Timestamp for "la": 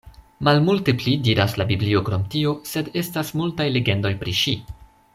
1.61-1.67